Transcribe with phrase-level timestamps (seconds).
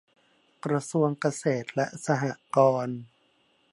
[0.65, 2.23] กระทรวงเกษตรและสห
[2.55, 2.99] กรณ์